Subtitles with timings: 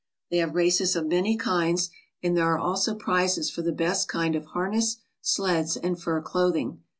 [0.31, 1.91] They have races of many kinds,
[2.23, 6.79] and there are also prizes for the best kind of harness, sleds, and fur clothing.